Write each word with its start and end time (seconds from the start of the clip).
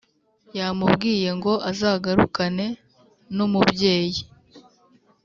yamubwiye 0.57 1.29
ngo 1.37 1.53
azagarukane 1.69 2.65
nu 3.35 3.43
umubyeyi 3.47 4.21